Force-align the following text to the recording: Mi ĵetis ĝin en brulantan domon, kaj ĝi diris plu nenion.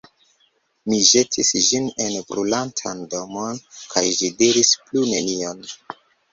Mi 0.93 1.01
ĵetis 1.09 1.51
ĝin 1.65 1.85
en 2.07 2.17
brulantan 2.31 3.05
domon, 3.13 3.63
kaj 3.95 4.05
ĝi 4.19 4.33
diris 4.43 4.75
plu 4.89 5.07
nenion. 5.15 5.67